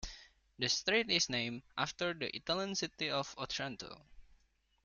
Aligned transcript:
The 0.57 0.67
strait 0.67 1.11
is 1.11 1.29
named 1.29 1.61
after 1.77 2.15
the 2.15 2.35
Italian 2.35 2.73
city 2.73 3.11
of 3.11 3.35
Otranto. 3.37 4.01